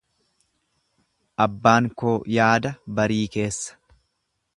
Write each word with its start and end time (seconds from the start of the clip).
Abbaan 1.45 1.89
koo 2.03 2.13
yaada 2.39 2.73
barii 3.01 3.21
keessa. 3.37 3.79